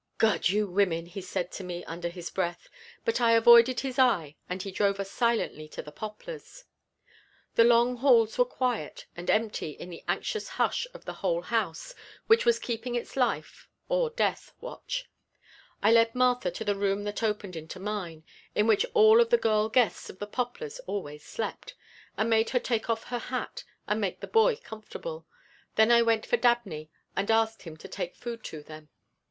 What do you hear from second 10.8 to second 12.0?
of the whole house